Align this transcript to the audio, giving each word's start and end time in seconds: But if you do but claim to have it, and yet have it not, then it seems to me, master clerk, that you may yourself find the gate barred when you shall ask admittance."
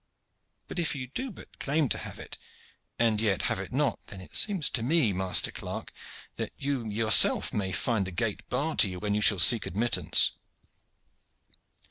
But 0.67 0.79
if 0.79 0.95
you 0.95 1.05
do 1.05 1.29
but 1.29 1.59
claim 1.59 1.87
to 1.89 1.97
have 1.99 2.17
it, 2.17 2.39
and 2.97 3.21
yet 3.21 3.43
have 3.43 3.59
it 3.59 3.71
not, 3.71 3.99
then 4.07 4.19
it 4.19 4.35
seems 4.35 4.67
to 4.71 4.81
me, 4.81 5.13
master 5.13 5.51
clerk, 5.51 5.93
that 6.37 6.51
you 6.57 6.85
may 6.85 6.95
yourself 6.95 7.49
find 7.75 8.07
the 8.07 8.11
gate 8.11 8.41
barred 8.49 8.83
when 8.83 9.13
you 9.13 9.21
shall 9.21 9.37
ask 9.37 9.63
admittance." 9.67 10.31